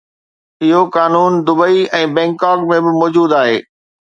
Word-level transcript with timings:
اهو 0.67 0.79
قانون 0.95 1.31
Dubai 1.49 1.77
۽ 1.99 2.09
Bangkok 2.17 2.59
۾ 2.73 2.79
به 2.87 2.91
موجود 2.99 3.37
آهي. 3.43 3.57